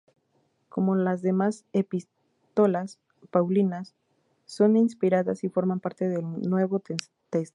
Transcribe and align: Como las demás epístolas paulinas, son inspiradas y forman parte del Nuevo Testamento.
Como 0.69 0.95
las 0.95 1.21
demás 1.21 1.63
epístolas 1.73 2.97
paulinas, 3.29 3.93
son 4.45 4.75
inspiradas 4.75 5.43
y 5.43 5.49
forman 5.49 5.79
parte 5.79 6.09
del 6.09 6.23
Nuevo 6.49 6.79
Testamento. 6.79 7.09